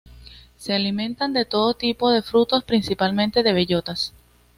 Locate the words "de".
1.31-1.45, 2.09-2.23, 3.43-3.53